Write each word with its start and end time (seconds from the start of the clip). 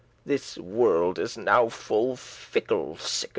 * 0.13 0.25
This 0.25 0.57
world 0.57 1.19
is 1.19 1.37
now 1.37 1.69
full 1.69 2.15
fickle 2.15 2.97
sickerly*. 2.97 3.29